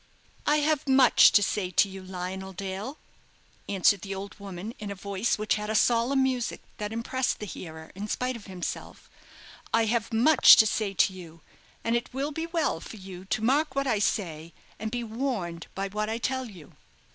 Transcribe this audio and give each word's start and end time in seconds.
"I 0.47 0.57
have 0.61 0.87
much 0.89 1.31
to 1.33 1.43
say 1.43 1.69
to 1.69 1.87
you, 1.87 2.01
Lionel 2.01 2.53
Dale," 2.53 2.97
answered 3.69 4.01
the 4.01 4.15
old 4.15 4.39
woman, 4.39 4.73
in 4.79 4.89
a 4.89 4.95
voice 4.95 5.37
which 5.37 5.57
had 5.57 5.69
a 5.69 5.75
solemn 5.75 6.23
music, 6.23 6.63
that 6.79 6.91
impressed 6.91 7.37
the 7.39 7.45
hearer 7.45 7.91
in 7.93 8.07
spite 8.07 8.35
of 8.35 8.47
himself; 8.47 9.11
"I 9.71 9.85
have 9.85 10.11
much 10.11 10.55
to 10.55 10.65
say 10.65 10.95
to 10.95 11.13
you, 11.13 11.41
and 11.83 11.95
it 11.95 12.15
will 12.15 12.31
be 12.31 12.47
well 12.47 12.79
for 12.79 12.97
you 12.97 13.25
to 13.25 13.43
mark 13.43 13.75
what 13.75 13.85
I 13.85 13.99
say, 13.99 14.53
and 14.79 14.89
be 14.89 15.03
warned 15.03 15.67
by 15.75 15.87
what 15.87 16.09
I 16.09 16.17
tell 16.17 16.49
you." 16.49 16.75